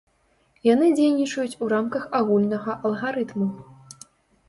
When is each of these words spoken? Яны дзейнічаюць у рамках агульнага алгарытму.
Яны 0.67 0.87
дзейнічаюць 0.99 1.59
у 1.67 1.69
рамках 1.75 2.09
агульнага 2.23 2.71
алгарытму. 2.91 3.55